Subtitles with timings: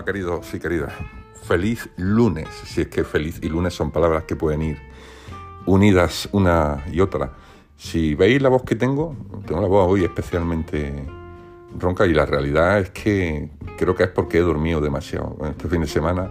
[0.00, 0.94] Hola queridos y queridas.
[1.42, 4.78] Feliz lunes, si es que feliz y lunes son palabras que pueden ir
[5.66, 7.32] unidas una y otra.
[7.76, 9.14] Si veis la voz que tengo,
[9.46, 11.04] tengo la voz hoy especialmente
[11.78, 15.36] ronca y la realidad es que creo que es porque he dormido demasiado.
[15.50, 16.30] Este fin de semana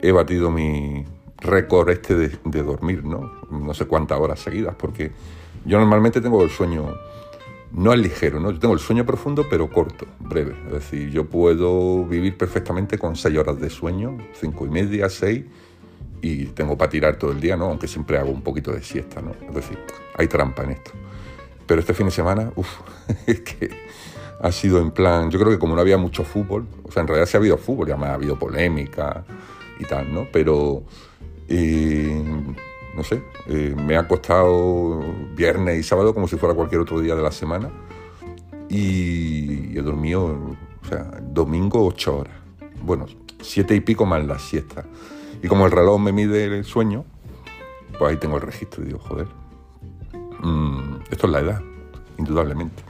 [0.00, 1.04] he batido mi
[1.38, 3.28] récord este de, de dormir, ¿no?
[3.50, 5.10] No sé cuántas horas seguidas, porque
[5.64, 6.94] yo normalmente tengo el sueño
[7.74, 8.52] no es ligero, ¿no?
[8.52, 10.54] Yo tengo el sueño profundo, pero corto, breve.
[10.66, 15.44] Es decir, yo puedo vivir perfectamente con seis horas de sueño, cinco y media, seis,
[16.22, 17.66] y tengo para tirar todo el día, ¿no?
[17.66, 19.32] Aunque siempre hago un poquito de siesta, ¿no?
[19.48, 19.78] Es decir,
[20.16, 20.92] hay trampa en esto.
[21.66, 22.68] Pero este fin de semana, uff,
[23.26, 23.70] es que
[24.40, 27.08] ha sido en plan, yo creo que como no había mucho fútbol, o sea, en
[27.08, 29.24] realidad sí ha habido fútbol, ya me ha habido polémica
[29.80, 30.28] y tal, ¿no?
[30.32, 30.84] Pero...
[31.48, 32.22] Eh,
[32.96, 35.00] no sé, eh, me ha costado
[35.34, 37.70] viernes y sábado como si fuera cualquier otro día de la semana
[38.68, 42.34] y he dormido, o sea, domingo ocho horas,
[42.82, 43.06] bueno,
[43.40, 44.84] siete y pico más la siesta.
[45.42, 47.04] Y como el reloj me mide el sueño,
[47.98, 49.26] pues ahí tengo el registro y digo, joder,
[50.40, 51.60] mm, esto es la edad,
[52.16, 52.82] indudablemente.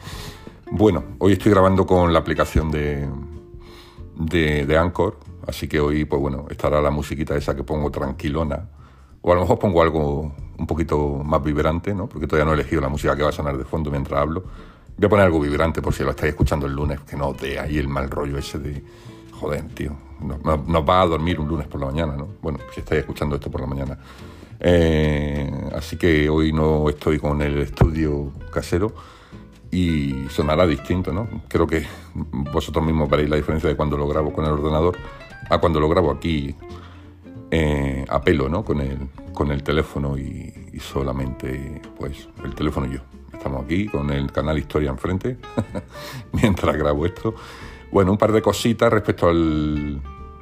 [0.71, 3.09] Bueno, hoy estoy grabando con la aplicación de,
[4.17, 8.69] de, de Anchor, así que hoy, pues bueno, estará la musiquita esa que pongo tranquilona
[9.27, 12.07] o a lo mejor pongo algo un poquito más vibrante, ¿no?
[12.07, 14.45] Porque todavía no he elegido la música que va a sonar de fondo mientras hablo.
[14.99, 17.59] Voy a poner algo vibrante por si lo estáis escuchando el lunes, que no dé
[17.59, 18.85] ahí el mal rollo ese de,
[19.33, 22.29] joder, tío, nos, va a dormir un lunes por la mañana, ¿no?
[22.43, 23.99] Bueno, si estáis escuchando esto por la mañana.
[24.61, 28.93] Eh, así que hoy no estoy con el estudio casero
[29.71, 31.27] y sonará distinto, ¿no?
[31.49, 34.99] Creo que vosotros mismos veréis la diferencia de cuando lo grabo con el ordenador
[35.49, 36.55] a cuando lo grabo aquí
[37.57, 38.65] eh, a ¿no?
[38.65, 43.01] Con el, con el teléfono y, solamente, pues, el teléfono y yo.
[43.33, 45.39] Estamos aquí con el canal Historia enfrente,
[46.33, 47.33] mientras grabo esto.
[47.93, 50.01] Bueno, un par de cositas respecto al,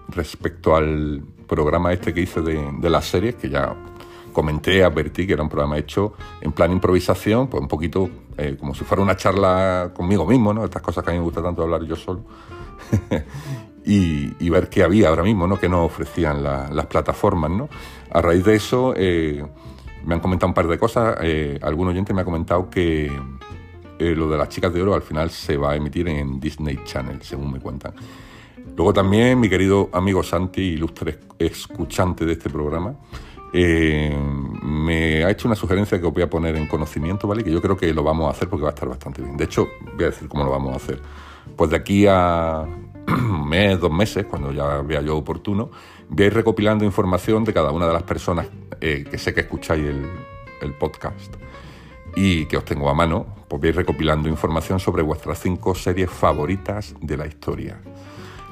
[0.08, 3.76] respecto al programa este que hice de, las series, que ya
[4.32, 8.08] comenté, advertí que era un programa hecho en plan improvisación, pues un poquito
[8.38, 10.64] eh, como si fuera una charla conmigo mismo, ¿no?
[10.64, 12.24] Estas cosas que a mí me gusta tanto hablar yo solo.
[13.84, 15.59] y, ver qué había ahora mismo, ¿no?
[15.59, 17.50] que nos ofrecían las plataformas.
[17.50, 17.69] ¿no?
[18.10, 19.44] A raíz de eso eh,
[20.04, 21.16] me han comentado un par de cosas.
[21.22, 23.06] Eh, algún oyente me ha comentado que
[23.98, 26.81] eh, lo de las chicas de oro al final se va a emitir en Disney
[26.84, 27.94] Channel, según me cuentan.
[28.76, 32.94] Luego también mi querido amigo Santi, ilustre escuchante de este programa,
[33.53, 37.44] me ha hecho una sugerencia que os voy a poner en conocimiento, ¿vale?
[37.44, 39.37] Que yo creo que lo vamos a hacer porque va a estar bastante bien.
[39.37, 41.03] De hecho, voy a decir cómo lo vamos a hacer.
[41.54, 42.64] Pues de aquí a,
[43.06, 45.70] mes, dos meses, cuando ya vea yo oportuno,
[46.08, 48.46] voy recopilando información de cada una de las personas
[48.80, 51.34] eh, que sé que escucháis el, podcast
[52.14, 56.94] y que os tengo a mano, pues voy recopilando información sobre vuestras cinco series favoritas
[57.00, 57.80] de la historia.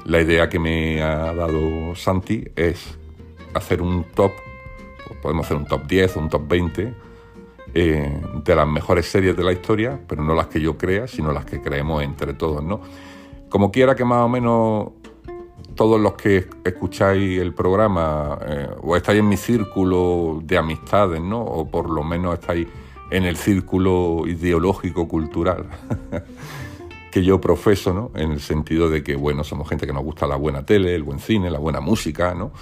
[0.05, 2.97] La idea que me ha dado Santi es
[3.53, 4.31] hacer un top,
[5.07, 6.93] pues podemos hacer un top 10 o un top 20
[7.73, 11.31] eh, de las mejores series de la historia, pero no las que yo crea, sino
[11.31, 12.81] las que creemos entre todos, ¿no?
[13.51, 14.91] Como quiera que más o menos
[15.75, 21.41] todos los que escucháis el programa eh, o estáis en mi círculo de amistades, ¿no?
[21.41, 22.65] O por lo menos estáis
[23.09, 25.65] en el círculo ideológico cultural
[27.11, 28.11] que yo profeso, ¿no?
[28.15, 31.03] En el sentido de que, bueno, somos gente que nos gusta la buena tele, el
[31.03, 32.53] buen cine, la buena música, ¿no?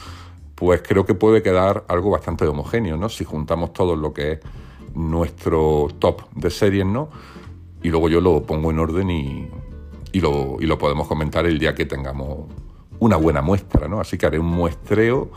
[0.56, 3.09] Pues creo que puede quedar algo bastante homogéneo, ¿no?
[3.09, 4.39] Si juntamos todo lo que es
[4.95, 7.09] nuestro top de series, ¿no?
[7.83, 9.47] Y luego yo lo pongo en orden y,
[10.11, 12.47] y lo, podemos comentar el día que tengamos
[12.99, 13.99] una buena muestra, ¿no?
[13.99, 15.29] Así que haré un muestreo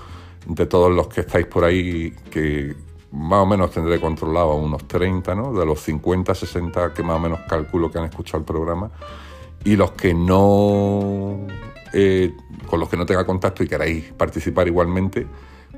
[0.47, 2.75] de todos los que estáis por ahí, que
[3.13, 5.53] más o menos tendré controlado unos 30, ¿no?
[5.53, 8.91] De los 50, 60 que más o menos calculo que han escuchado el programa.
[9.65, 11.47] Y los que no,
[11.93, 12.35] eh,
[12.67, 15.27] con los que no tenga contacto y queráis participar igualmente,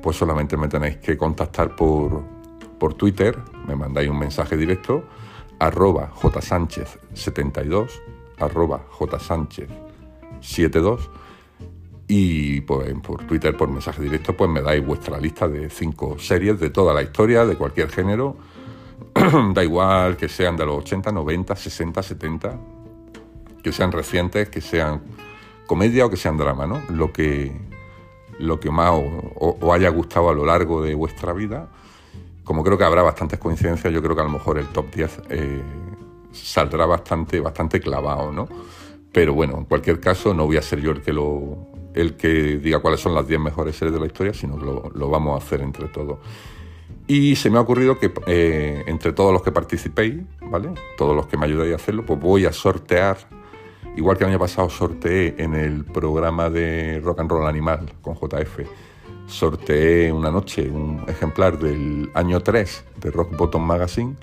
[0.02, 2.22] pues solamente me tenéis que contactar por,
[2.78, 3.36] por Twitter,
[3.66, 5.04] me mandáis un mensaje directo,
[5.58, 7.90] arroba jsánchez72
[8.44, 10.98] arroba jsánchez72
[12.06, 16.60] y pues, por Twitter, por mensaje directo, pues me dais vuestra lista de cinco series
[16.60, 18.36] de toda la historia, de cualquier género.
[19.54, 22.60] da igual que sean de los 80, 90, 60, 70,
[23.62, 25.00] que sean recientes, que sean
[25.66, 26.82] comedia o que sean drama, ¿no?
[26.90, 27.52] Lo que,
[28.38, 28.92] lo que más
[29.36, 31.68] os, haya gustado a lo largo de vuestra vida.
[32.44, 35.22] Como creo que habrá bastantes coincidencias, yo creo que a lo mejor el top 10
[36.34, 38.48] saldrá bastante, bastante clavado, ¿no?
[39.12, 42.58] Pero bueno, en cualquier caso, no voy a ser yo el que lo el que
[42.58, 45.44] diga cuáles son las 10 mejores series de la historia, sino que lo, vamos a
[45.44, 46.18] hacer entre todos.
[47.06, 50.70] Y se me ha ocurrido que eh, entre todos los que participéis, ¿vale?
[50.98, 53.16] Todos los que me ayudáis a hacerlo, pues voy a sortear
[53.96, 58.14] igual que el año pasado sorteé en el programa de Rock and Roll Animal con
[58.14, 58.60] JF,
[59.26, 64.16] sorteé una noche un ejemplar del año 3 de Rock Bottom Magazine,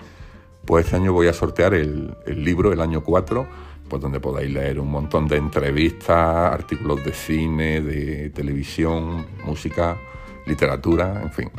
[0.64, 3.46] pues este año voy a sortear el, libro, el año 4,
[3.88, 9.98] pues donde podáis leer un montón de entrevistas, artículos de cine, de televisión, música,
[10.46, 11.50] literatura, en fin.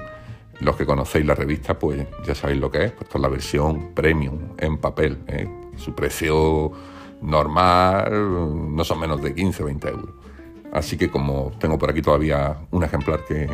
[0.62, 4.54] Los que conocéis la revista, pues ya sabéis lo que es, pues la versión premium
[4.58, 5.20] en papel.
[5.28, 5.50] ¿eh?
[5.76, 6.72] Su precio
[7.22, 10.16] normal no son menos de 15 o 20 euros.
[10.72, 13.48] Así que como tengo por aquí todavía un ejemplar que,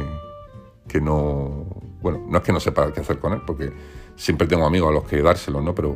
[0.88, 1.66] que no...
[2.02, 3.72] Bueno, no es que no sepa qué hacer con él, porque
[4.20, 5.74] siempre tengo amigos a los que dárselo, ¿no?
[5.74, 5.96] Pero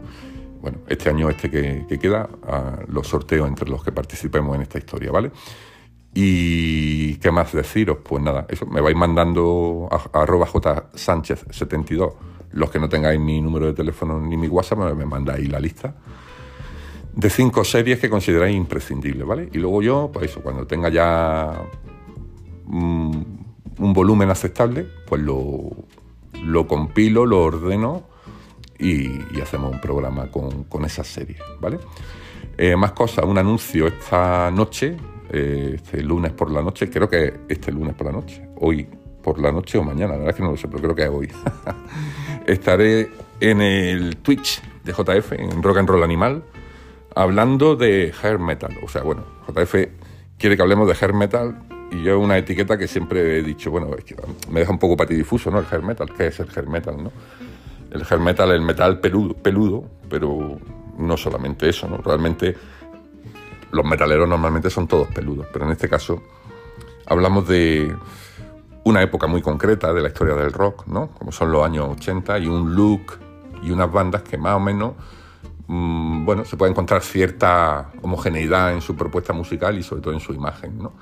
[0.62, 2.30] bueno, este año este que, queda,
[2.88, 5.32] los sorteo entre los que participemos en esta historia, ¿vale?
[6.14, 12.14] Y qué más deciros, pues nada, eso, me vais mandando a, arroba jsánchez72,
[12.54, 15.94] los que no tengáis mi número de teléfono ni mi WhatsApp, me mandáis la lista
[17.16, 19.50] de cinco series que consideráis imprescindibles, ¿vale?
[19.52, 21.62] Y luego yo, pues eso, cuando tenga ya
[22.68, 23.44] un,
[23.78, 25.70] volumen aceptable, pues lo,
[26.44, 28.13] lo compilo, lo ordeno
[28.84, 31.80] y, hacemos un programa con, con esas series, ¿vale?
[32.58, 34.96] Eh, más cosas, un anuncio esta noche,
[35.32, 38.88] eh, este lunes por la noche, creo que este lunes por la noche, hoy
[39.24, 41.04] por la noche o mañana, la verdad es que no lo sé, pero creo que
[41.04, 41.32] es hoy.
[42.46, 43.10] Estaré
[43.40, 46.44] en el Twitch de JF, en Rock and Roll Animal,
[47.16, 48.78] hablando de hair metal.
[48.84, 49.76] O sea, bueno, JF
[50.38, 51.58] quiere que hablemos de hair metal
[51.90, 54.16] y yo una etiqueta que siempre he dicho, bueno, es que
[54.50, 55.60] me deja un poco patidifuso, ¿no?
[55.60, 57.12] El hair metal, ¿qué es el hair metal, no?
[57.94, 60.60] El hair metal, el metal peludo, pero
[60.98, 61.98] no solamente eso, ¿no?
[61.98, 62.56] Realmente
[63.72, 66.22] los metaleros normalmente son todos peludos, pero en este caso
[67.06, 67.96] hablamos de
[68.84, 71.08] una época muy concreta de la historia del rock, ¿no?
[71.10, 73.20] Como son los años 80 y un look
[73.64, 74.94] y unas bandas que más o menos,
[75.68, 80.20] mm, bueno, se puede encontrar cierta homogeneidad en su propuesta musical y sobre todo en
[80.20, 80.94] su imagen, ¿no?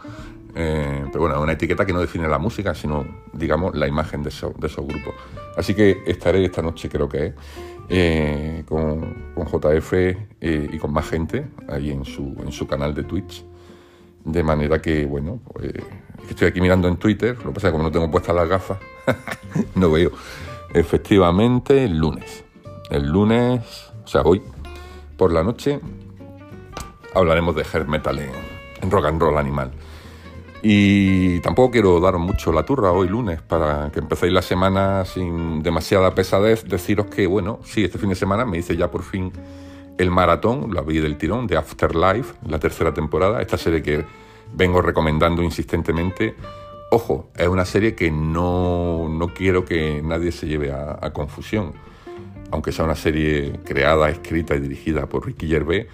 [0.55, 4.29] Eh, pero bueno, una etiqueta que no define la música, sino, digamos, la imagen de,
[4.29, 5.13] esos grupos.
[5.55, 7.33] Así que estaré esta noche, creo que es,
[7.89, 13.03] eh, con, JF eh, y con más gente ahí en su, en su canal de
[13.03, 13.45] Twitch.
[14.23, 15.73] De manera que, bueno, pues,
[16.29, 18.47] estoy aquí mirando en Twitter, lo que pasa es que como no tengo puestas las
[18.47, 18.77] gafas,
[19.75, 20.11] no veo.
[20.73, 22.43] Efectivamente, el lunes.
[22.89, 24.41] El lunes, o sea, hoy,
[25.17, 25.79] por la noche,
[27.15, 29.71] hablaremos de hair metal en rock and roll animal.
[30.63, 35.63] Y tampoco quiero daros mucho la turra hoy lunes para que empecéis la semana sin
[35.63, 36.65] demasiada pesadez.
[36.65, 39.31] Deciros que, bueno, sí, este fin de semana me hice ya por fin
[39.97, 43.41] el maratón, la vi del tirón, de Afterlife, la tercera temporada.
[43.41, 44.05] Esta serie que
[44.53, 46.35] vengo recomendando insistentemente.
[46.91, 51.73] Ojo, es una serie que no, no quiero que nadie se lleve a, a confusión.
[52.51, 55.87] Aunque sea una serie creada, escrita y dirigida por Ricky Gervais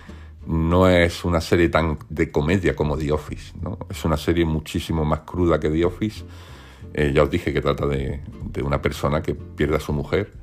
[0.47, 3.77] no es una serie tan de comedia como The Office, ¿no?
[3.89, 6.23] es una serie muchísimo más cruda que The Office.
[6.94, 8.21] Eh, ya os dije que trata de,
[8.63, 10.33] una persona que pierde a su mujer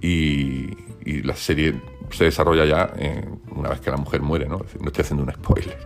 [0.00, 0.76] y,
[1.24, 1.74] la serie
[2.10, 2.92] se desarrolla ya
[3.56, 4.58] una vez que la mujer muere, ¿no?
[4.58, 5.78] No estoy haciendo un spoiler.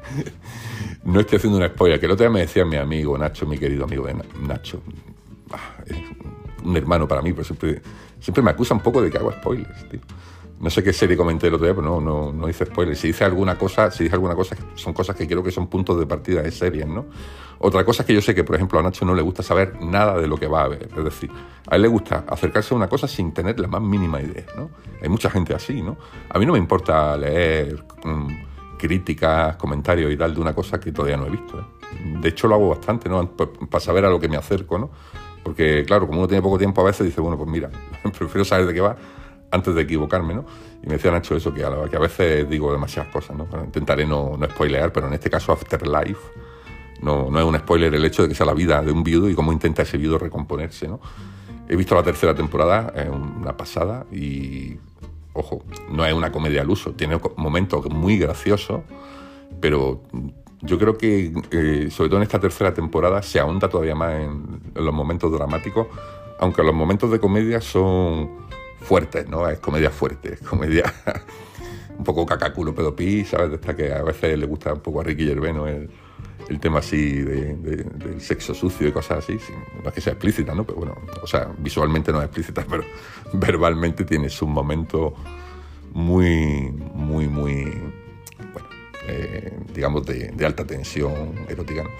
[1.04, 3.56] no estoy haciendo un spoiler, que el otro día me decía mi amigo Nacho, mi
[3.56, 4.06] querido amigo
[4.42, 4.82] Nacho,
[5.52, 5.82] ah,
[6.64, 7.80] un hermano para mí, pero siempre,
[8.20, 10.00] siempre me acusa un poco de que hago spoilers, tío.
[10.60, 12.96] No sé qué serie comenté el otro día, pero no, no, no hice spoiler.
[12.96, 15.98] Si dice alguna cosa, si dice alguna cosa, son cosas que creo que son puntos
[15.98, 17.06] de partida de series, ¿no?
[17.58, 19.80] Otra cosa es que yo sé que, por ejemplo, a Nacho no le gusta saber
[19.80, 20.88] nada de lo que va a ver.
[20.96, 21.30] Es decir,
[21.68, 24.70] a él le gusta acercarse a una cosa sin tener la más mínima idea, ¿no?
[25.02, 25.96] Hay mucha gente así, ¿no?
[26.30, 30.92] A mí no me importa leer mm, críticas, comentarios y tal de una cosa que
[30.92, 31.58] todavía no he visto.
[31.58, 32.18] ¿eh?
[32.20, 33.30] De hecho, lo hago bastante, ¿no?
[33.30, 34.90] Para saber a lo que me acerco, ¿no?
[35.42, 37.70] Porque, claro, como uno tiene poco tiempo a veces, dice, bueno, pues mira,
[38.18, 38.96] prefiero saber de qué va
[39.54, 40.44] antes de equivocarme, ¿no?
[40.82, 43.46] Y me decía Nacho eso, que a, veces digo demasiadas cosas, ¿no?
[43.64, 46.20] intentaré no, no spoilear, pero en este caso Afterlife
[47.00, 49.30] no, no es un spoiler el hecho de que sea la vida de un viudo
[49.30, 51.00] y cómo intenta ese viudo recomponerse, ¿no?
[51.68, 54.76] He visto la tercera temporada, es una pasada y,
[55.32, 58.82] ojo, no es una comedia al uso, tiene momentos muy graciosos,
[59.60, 60.02] pero
[60.60, 64.60] yo creo que, eh, sobre todo en esta tercera temporada, se ahonda todavía más en
[64.74, 65.86] los momentos dramáticos,
[66.40, 68.30] aunque los momentos de comedia son
[68.84, 69.48] fuerte, ¿no?
[69.48, 70.92] Es comedia fuerte, es comedia
[71.98, 73.50] un poco cacaculo pedopí, ¿sabes?
[73.50, 75.90] De esta que a veces le gusta un poco a Ricky Gervais, el,
[76.48, 79.38] el, tema así de, del sexo sucio y cosas así,
[79.82, 80.64] no es que sea explícita, ¿no?
[80.64, 82.84] Pero bueno, o sea, visualmente no es explícita, pero
[83.32, 85.14] verbalmente tiene su momento
[85.92, 87.64] muy, muy, muy,
[88.52, 88.68] bueno,
[89.06, 91.90] eh, digamos, de, de, alta tensión erótica, ¿no?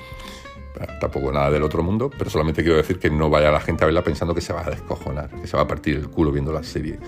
[1.01, 3.87] Tampoco nada del otro mundo, pero solamente quiero decir que no vaya la gente a
[3.87, 6.53] verla pensando que se va a descojonar, que se va a partir el culo viendo
[6.53, 6.99] la serie.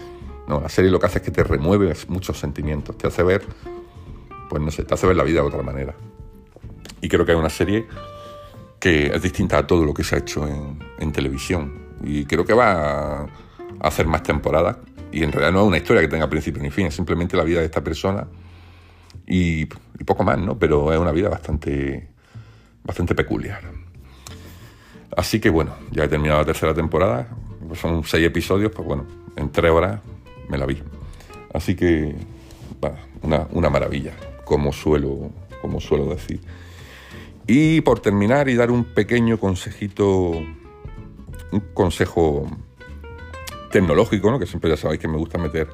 [0.46, 3.42] No, la serie lo que hace es que te remueve muchos sentimientos, te hace ver
[4.48, 5.94] pues no sé, te hace ver la vida de otra manera.
[7.00, 7.86] Y creo que es una serie
[8.80, 11.86] que es distinta a todo lo que se ha hecho en, televisión.
[12.02, 13.26] Y creo que va a
[13.80, 14.78] hacer más temporadas.
[15.12, 17.44] Y en realidad no es una historia que tenga principio ni fin, es simplemente la
[17.44, 18.26] vida de esta persona
[19.26, 20.58] y, y poco más, ¿no?
[20.58, 22.08] Pero es una vida bastante,
[22.86, 23.62] bastante peculiar.
[25.16, 27.28] Así que bueno, ya he terminado la tercera temporada,
[27.74, 29.04] son seis episodios, pues bueno,
[29.36, 30.00] en tres horas
[30.48, 30.82] me la vi.
[31.52, 32.14] Así que,
[33.22, 34.12] una, una maravilla,
[34.44, 36.40] como suelo, como suelo decir.
[37.46, 42.46] Y por terminar y dar un pequeño consejito, un consejo
[43.70, 44.38] tecnológico, ¿no?
[44.38, 45.68] que siempre ya sabéis que me gusta meter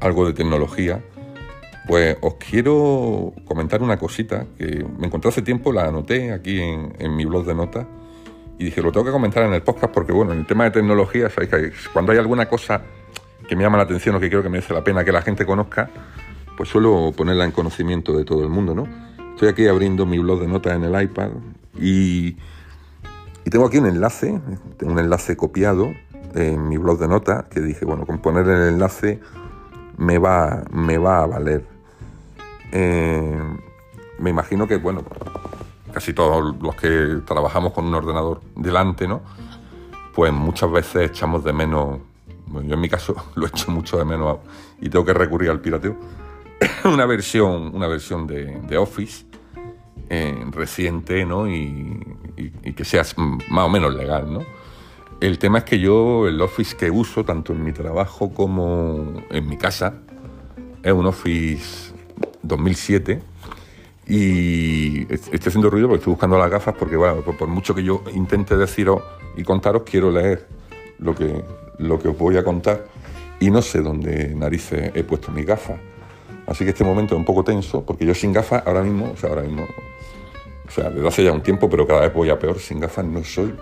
[0.00, 1.02] algo de tecnología,
[1.86, 7.16] pues os quiero comentar una cosita que me encontré hace tiempo, la anoté aquí en,
[7.16, 7.86] mi blog de notas
[8.58, 10.72] y dije, lo tengo que comentar en el podcast porque, bueno, en el tema de
[10.72, 12.82] tecnología, sabéis que cuando hay alguna cosa
[13.48, 15.46] que me llama la atención o que creo que merece la pena que la gente
[15.46, 15.88] conozca,
[16.56, 18.88] pues suelo ponerla en conocimiento de todo el mundo, ¿no?
[19.34, 21.30] Estoy aquí abriendo mi blog de notas en el iPad
[21.78, 22.36] y,
[23.44, 24.40] y tengo aquí un enlace,
[24.78, 25.92] tengo un enlace copiado
[26.34, 29.20] en mi blog de notas que dije, bueno, con poner el enlace
[29.98, 31.75] me va, me va a valer.
[32.78, 33.42] Eh,
[34.18, 35.02] me imagino que, bueno,
[35.94, 39.22] casi todos los que trabajamos con un ordenador delante, ¿no?
[40.14, 42.00] Pues muchas veces echamos de menos,
[42.52, 44.40] yo en mi caso lo echo mucho de menos
[44.78, 45.96] y tengo que recurrir al pirateo,
[46.84, 49.24] una versión, una versión de, Office
[50.10, 51.48] eh, reciente, ¿no?
[51.48, 51.98] Y,
[52.76, 53.04] que sea
[53.48, 54.40] más o menos legal, ¿no?
[55.22, 59.48] El tema es que yo el Office que uso, tanto en mi trabajo como en
[59.48, 59.94] mi casa,
[60.82, 61.95] es un Office
[62.46, 63.22] 2007
[64.08, 68.02] y estoy haciendo ruido porque estoy buscando las gafas porque, bueno, por, mucho que yo
[68.14, 69.02] intente deciros
[69.36, 70.46] y contaros, quiero leer
[70.98, 71.42] lo que,
[71.78, 72.86] lo que os voy a contar
[73.40, 75.78] y no sé dónde narices he puesto mis gafas.
[76.46, 79.16] Así que este momento es un poco tenso porque yo sin gafas ahora mismo, o
[79.16, 79.66] sea, ahora mismo,
[80.66, 83.04] o sea, desde hace ya un tiempo, pero cada vez voy a peor, sin gafas
[83.04, 83.54] no soy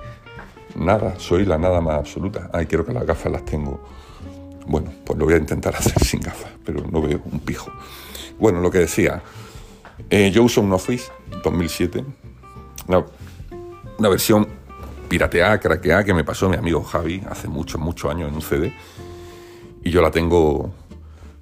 [0.76, 2.50] nada, soy la nada más absoluta.
[2.52, 3.80] Ay, quiero que las gafas las tengo.
[4.66, 7.70] Bueno, pues lo voy a intentar hacer sin gafas, pero no veo un pijo.
[8.38, 9.22] Bueno, lo que decía,
[10.10, 11.10] eh, yo uso un Office
[11.42, 12.04] 2007,
[12.88, 14.48] una, versión
[15.08, 18.74] pirateada, craqueada, que me pasó mi amigo Javi hace muchos, muchos años en un CD.
[19.82, 20.72] Y yo la tengo,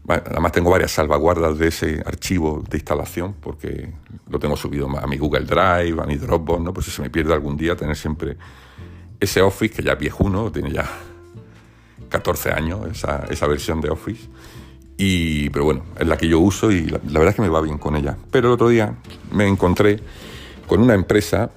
[0.06, 3.92] además tengo varias salvaguardas de ese archivo de instalación, porque
[4.28, 6.74] lo tengo subido a mi Google Drive, a mi Dropbox, ¿no?
[6.74, 8.36] Por si se me pierde algún día, tener siempre
[9.18, 10.84] ese Office, que ya es viejuno, tiene ya
[12.12, 14.28] 14 años, esa, esa versión de Office
[15.52, 17.78] pero bueno, es la que yo uso y la, verdad es que me va bien
[17.78, 18.16] con ella.
[18.30, 18.94] Pero el otro día
[19.32, 19.98] me encontré
[20.66, 21.50] con una empresa,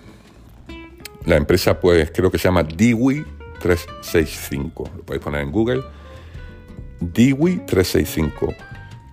[1.26, 3.24] la empresa pues creo que se llama Dewey
[3.60, 5.84] 365, lo podéis poner en Google,
[7.00, 8.54] Dewey 365,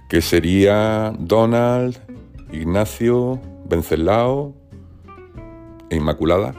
[0.08, 1.98] que sería Donald,
[2.52, 4.54] Ignacio, Vencelao
[5.90, 6.54] e Inmaculada,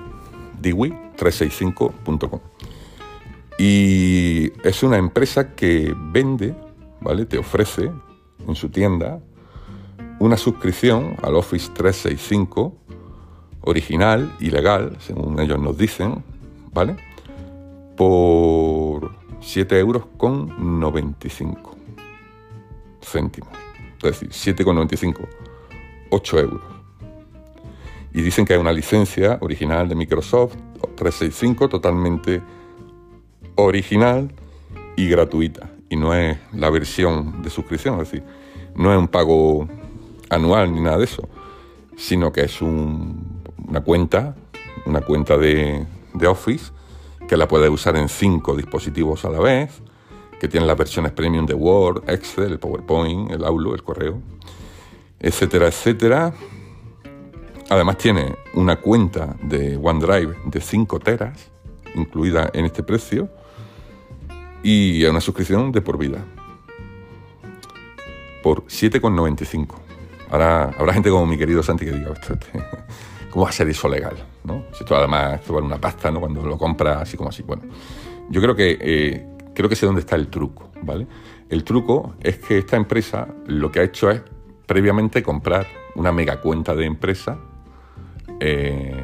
[0.61, 2.52] Dewey365.com.
[3.59, 6.55] Y es una empresa que vende
[7.03, 7.25] ¿vale?
[7.25, 7.91] Te ofrece
[8.47, 9.19] en su tienda
[10.19, 12.75] una suscripción al Office 365
[13.61, 16.23] original y legal, según ellos nos dicen,
[16.73, 16.95] ¿vale?
[17.95, 21.75] Por 7 euros con 95
[23.01, 23.51] céntimos.
[24.01, 25.27] Es decir, 7,95,
[26.09, 26.61] 8 euros.
[28.13, 30.55] Y dicen que hay una licencia original de Microsoft
[30.95, 32.41] 365 totalmente
[33.55, 34.31] original
[34.95, 38.23] y gratuita y no es la versión de suscripción, es decir,
[38.75, 39.67] no es un pago
[40.29, 41.29] anual ni nada de eso,
[41.95, 44.35] sino que es una cuenta,
[44.87, 45.85] una cuenta de,
[46.27, 46.71] Office
[47.27, 49.81] que la puedes usar en cinco dispositivos a la vez,
[50.39, 54.21] que tiene las versiones premium de Word, Excel, el PowerPoint, el Outlook, el correo,
[55.19, 56.33] etcétera, etcétera.
[57.69, 61.51] Además tiene una cuenta de OneDrive de 5 teras,
[61.95, 63.29] incluida en este precio,
[64.63, 66.23] y a una suscripción de por vida.
[68.41, 69.75] Por 7,95.
[70.31, 72.13] Ahora habrá gente como mi querido Santi que diga,
[73.29, 74.15] ¿cómo va a ser eso legal?
[74.43, 74.65] ¿no?
[74.71, 76.19] Si esto además esto vale una pasta, ¿no?
[76.19, 77.43] Cuando lo compras así como así.
[77.43, 77.63] Bueno,
[78.29, 81.07] yo creo que, eh, creo que sé dónde está el truco, ¿vale?
[81.49, 84.21] El truco es que esta empresa lo que ha hecho es
[84.65, 87.37] previamente comprar una mega cuenta de empresa
[88.39, 89.03] eh,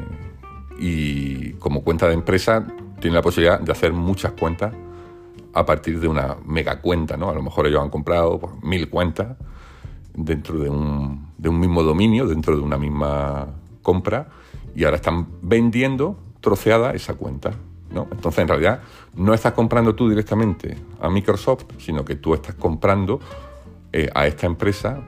[0.78, 2.66] y como cuenta de empresa
[3.00, 4.74] tiene la posibilidad de hacer muchas cuentas
[5.52, 7.30] a partir de una mega cuenta, ¿no?
[7.30, 9.36] A lo mejor ellos han comprado pues, mil cuentas
[10.14, 13.48] dentro de un, de un mismo dominio, dentro de una misma
[13.82, 14.28] compra,
[14.74, 17.52] y ahora están vendiendo troceada esa cuenta.
[17.90, 18.06] ¿no?
[18.12, 18.82] Entonces, en realidad,
[19.14, 23.20] no estás comprando tú directamente a Microsoft, sino que tú estás comprando
[23.92, 25.00] eh, a esta empresa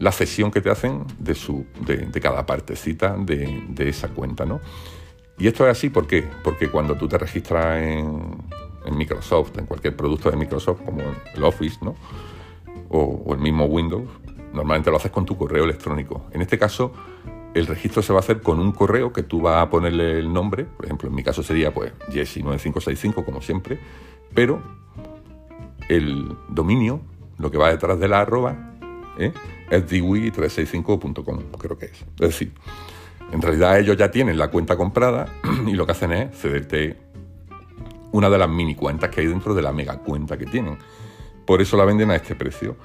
[0.00, 4.60] la cesión que te hacen de, su, de, cada partecita de, de, esa cuenta, ¿no?
[5.38, 6.28] Y esto es así, ¿por qué?
[6.42, 8.38] Porque cuando tú te registras en,
[8.84, 11.02] en Microsoft, en cualquier producto de Microsoft, como
[11.34, 11.94] el Office, ¿no?
[12.88, 14.08] O, el mismo Windows,
[14.52, 16.26] normalmente lo haces con tu correo electrónico.
[16.32, 16.92] En este caso,
[17.54, 20.32] el registro se va a hacer con un correo que tú vas a ponerle el
[20.32, 23.78] nombre, por ejemplo, en mi caso sería pues Jesse9565, como siempre,
[24.34, 24.62] pero
[25.88, 27.00] el dominio,
[27.38, 28.74] lo que va detrás de la arroba,
[29.18, 29.32] ¿eh?
[29.70, 32.04] es diwi365.com, creo que es.
[32.20, 32.52] Es decir,
[33.32, 35.28] en realidad ellos ya tienen la cuenta comprada
[35.66, 36.96] y lo que hacen es cederte
[38.14, 40.78] una de las mini cuentas que hay dentro de la mega cuenta que tienen.
[41.44, 42.76] Por eso la venden a este precio.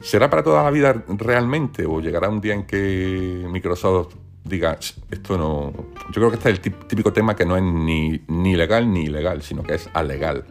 [0.00, 4.78] ¿Será para toda la vida realmente o llegará un día en que Microsoft diga,
[5.10, 5.72] esto no...
[6.06, 9.06] Yo creo que este es el típico tema que no es ni, ni legal ni
[9.06, 10.44] ilegal, sino que es alegal.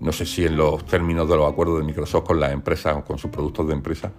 [0.00, 3.04] No sé si en los términos de los acuerdos de Microsoft con las empresas o
[3.04, 4.12] con sus productos de empresa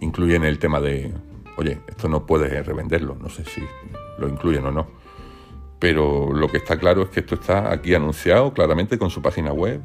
[0.00, 1.14] incluyen el tema de,
[1.56, 3.14] oye, esto no puedes revenderlo.
[3.20, 3.62] No sé si
[4.18, 5.07] lo incluyen o no
[5.78, 9.52] pero lo que está claro es que esto está aquí anunciado claramente con su página
[9.52, 9.80] web.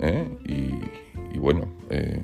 [0.00, 0.28] ¿eh?
[0.44, 2.22] Y, bueno, eh,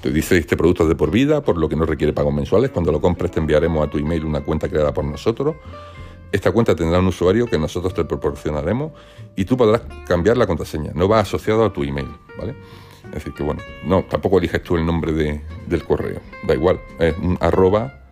[0.00, 2.70] te dice este producto es de por vida, por lo que no requiere pagos mensuales.
[2.70, 5.56] Cuando lo compres te enviaremos a tu email una cuenta creada por nosotros.
[6.30, 8.92] Esta cuenta tendrá un usuario que nosotros te proporcionaremos
[9.36, 10.92] y tú podrás cambiar la contraseña.
[10.94, 12.54] No va asociado a tu email, ¿vale?
[13.06, 16.20] Es decir, que bueno, no, tampoco eliges tú el nombre del correo.
[16.46, 18.05] Da igual, es un arroba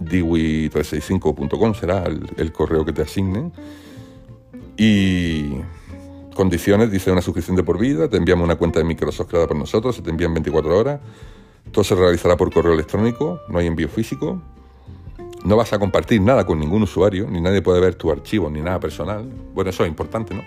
[0.00, 3.52] diwi365.com será el, correo que te asignen.
[4.76, 5.52] Y
[6.34, 9.56] condiciones, dice una suscripción de por vida, te enviamos una cuenta de Microsoft creada por
[9.56, 11.00] nosotros, se te envían 24 horas,
[11.72, 14.42] todo se realizará por correo electrónico, no hay envío físico,
[15.44, 18.60] no vas a compartir nada con ningún usuario, ni nadie puede ver tu archivo, ni
[18.60, 19.26] nada personal.
[19.54, 20.42] Bueno, eso es importante, ¿no?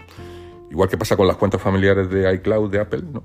[0.69, 3.23] Igual que pasa con las cuentas familiares de iCloud de Apple, ¿no?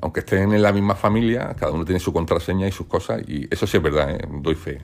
[0.00, 3.48] Aunque estén en la misma familia, cada uno tiene su contraseña y sus cosas, y
[3.50, 4.28] eso sí es verdad, ¿eh?
[4.40, 4.80] doy fe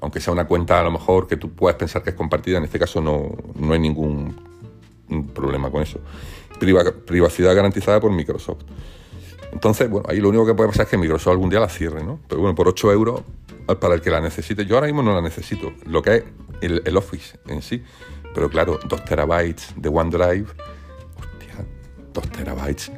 [0.00, 2.64] aunque sea una cuenta a lo mejor que tú puedas pensar que es compartida, en
[2.64, 4.34] este caso no, no hay ningún
[5.34, 6.00] problema con eso.
[7.06, 8.62] privacidad garantizada por Microsoft.
[9.52, 12.02] Entonces, bueno, ahí lo único que puede pasar es que Microsoft algún día la cierre,
[12.02, 12.18] ¿no?
[12.28, 13.22] Pero bueno, por 8 euros,
[13.80, 16.24] para el que la necesite, yo ahora mismo no la necesito, lo que es
[16.60, 17.82] el, Office en sí.
[18.34, 20.46] Pero claro, 2 terabytes de OneDrive,
[21.18, 21.64] hostia,
[22.12, 22.90] 2 terabytes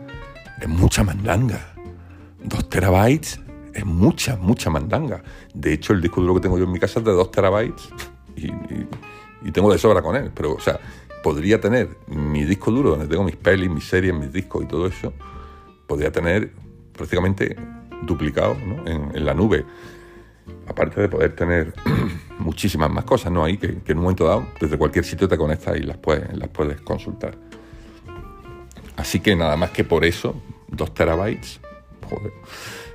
[0.60, 1.74] es mucha mandanga.
[2.42, 3.40] 2 terabytes
[3.76, 5.22] es mucha, mucha mandanga.
[5.52, 7.90] De hecho, el disco duro que tengo yo en mi casa es de 2 terabytes
[8.34, 8.50] y,
[9.52, 10.30] tengo de sobra con él.
[10.34, 10.80] Pero, o sea,
[11.22, 14.86] podría tener mi disco duro donde tengo mis pelis, mis series, mis discos y todo
[14.86, 15.12] eso,
[15.86, 16.52] podría tener
[16.94, 17.54] prácticamente
[18.02, 19.64] duplicado en, la nube.
[20.66, 21.74] Aparte de poder tener
[22.38, 23.44] muchísimas más cosas, ¿no?
[23.44, 26.48] Ahí que, en un momento dado, desde cualquier sitio te conectas y las puedes, las
[26.48, 27.36] puedes consultar.
[28.96, 30.34] Así que nada más que por eso,
[30.68, 31.60] 2 terabytes,
[32.08, 32.32] joder.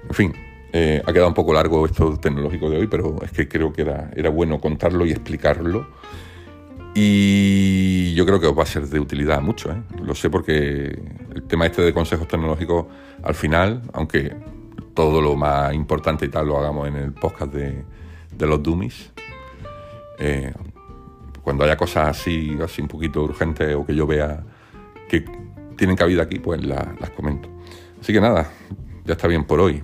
[0.10, 0.34] En fin,
[0.74, 3.82] eh, ha quedado un poco largo esto tecnológico de hoy, pero es que creo que
[3.82, 5.88] era, era bueno contarlo y explicarlo.
[6.94, 9.72] Y yo creo que os va a ser de utilidad mucho.
[9.72, 9.82] ¿eh?
[10.02, 11.00] Lo sé porque
[11.34, 12.86] el tema este de consejos tecnológicos,
[13.24, 14.36] al final, aunque
[14.94, 17.84] todo lo más importante y tal lo hagamos en el podcast de,
[18.38, 19.12] de los dummies,
[20.20, 20.54] eh,
[21.42, 24.44] cuando haya cosas así, así un poquito urgentes o que yo vea
[25.10, 25.26] que
[25.76, 27.50] tienen cabida aquí, pues las comento.
[28.00, 28.50] Así que nada,
[29.06, 29.84] ya está bien por hoy.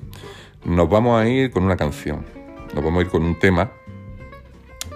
[0.65, 2.25] Nos vamos a ir con una canción,
[2.73, 3.71] nos vamos a ir con un tema,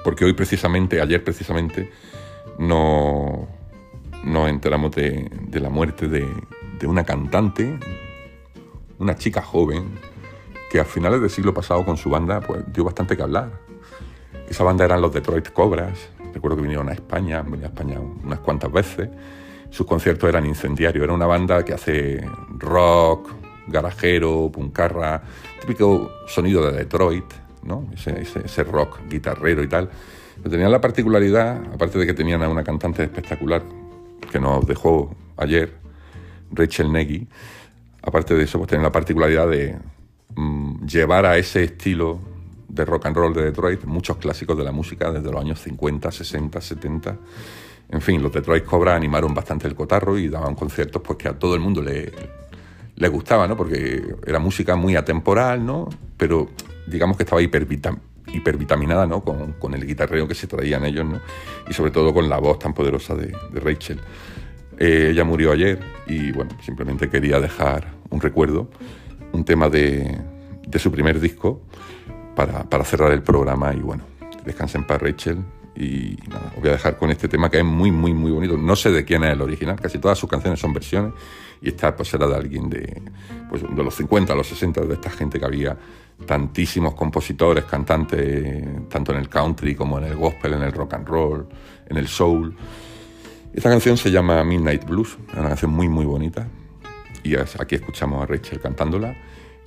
[0.03, 1.89] porque hoy precisamente, ayer precisamente,
[2.57, 3.47] nos,
[4.49, 6.27] enteramos de, la muerte de,
[6.85, 7.77] una cantante,
[8.97, 9.99] una chica joven,
[10.71, 13.51] que a finales del siglo pasado con su banda pues, dio bastante que hablar.
[14.49, 17.99] Esa banda eran los Detroit Cobras, recuerdo que vinieron a España, han venido a España
[17.99, 19.09] unas cuantas veces.
[19.69, 23.29] Sus conciertos eran incendiarios, era una banda que hace rock,
[23.67, 25.21] garajero, puncarra,
[25.59, 27.25] típico sonido de Detroit,
[27.63, 27.87] ¿no?
[27.93, 29.89] ese, rock guitarrero y tal.
[30.37, 33.63] Pero tenían la particularidad, aparte de que tenían a una cantante espectacular
[34.31, 35.73] que nos dejó ayer,
[36.51, 37.27] Rachel Nagy,
[38.01, 39.77] aparte de eso, pues tenían la particularidad de
[40.35, 42.19] mm, llevar a ese estilo
[42.67, 46.11] de rock and roll de Detroit muchos clásicos de la música desde los años 50,
[46.11, 47.17] 60, 70.
[47.89, 51.37] En fin, los Detroit Cobra animaron bastante el cotarro y daban conciertos pues que a
[51.37, 52.11] todo el mundo le,
[53.01, 53.57] le gustaba, ¿no?
[53.57, 55.89] Porque era música muy atemporal, ¿no?
[56.17, 56.51] Pero
[56.85, 59.21] digamos que estaba hipervitaminada, ¿no?
[59.21, 61.19] Con, el guitarreo que se traían ellos, ¿no?
[61.67, 63.99] Y sobre todo con la voz tan poderosa de, Rachel.
[64.77, 68.69] Eh, ella murió ayer y, bueno, simplemente quería dejar un recuerdo,
[69.31, 70.21] un tema de,
[70.77, 71.63] su primer disco
[72.35, 74.03] para, cerrar el programa y, bueno,
[74.45, 75.39] descansen para Rachel
[75.75, 78.57] Y nada, os voy a dejar con este tema que es muy, muy, muy bonito.
[78.57, 81.13] No sé de quién es el original, casi todas sus canciones son versiones.
[81.61, 83.01] Y esta pues era de alguien de,
[83.49, 85.77] pues, de los 50, los 60, de esta gente que había
[86.25, 91.07] tantísimos compositores, cantantes, tanto en el country como en el gospel, en el rock and
[91.07, 91.47] roll,
[91.87, 92.55] en el soul.
[93.53, 96.47] Esta canción se llama Midnight Blues, es una canción muy, muy bonita.
[97.23, 99.15] Y aquí escuchamos a Rachel cantándola.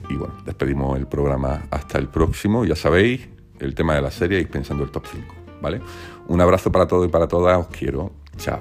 [0.09, 2.65] Y bueno, despedimos el programa hasta el próximo.
[2.65, 3.29] Ya sabéis,
[3.61, 5.81] el tema de la serie y pensando el top 5, ¿vale?
[6.29, 8.13] Un abrazo para todos y para todas, os quiero.
[8.37, 8.61] Chao.